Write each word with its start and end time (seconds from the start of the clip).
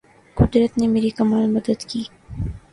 قدرت 0.37 0.77
نے 0.77 0.87
میری 0.87 1.09
کمال 1.11 1.45
مدد 1.51 1.79
کی 1.89 2.03